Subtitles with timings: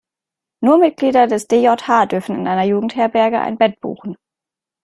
[0.63, 4.17] Nur Mitglieder des DJH dürfen in der Jugendherberge ein Bett buchen.